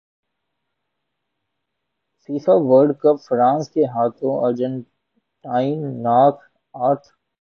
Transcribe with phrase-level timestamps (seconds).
[2.29, 6.35] FIFA World cup France کے ہاتھوں Argentina knock
[6.75, 7.01] out